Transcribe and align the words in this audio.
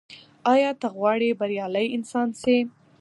ایا 0.53 0.71
ته 0.81 0.87
غواړې 0.95 1.29
بریالی 1.39 1.85
انسان 1.97 2.27
سې؟ 2.41 2.57